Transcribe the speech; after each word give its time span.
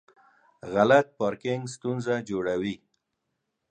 غلط 0.73 1.07
پارکینګ 1.19 1.63
ستونزه 1.73 2.15
جوړوي. 2.29 2.75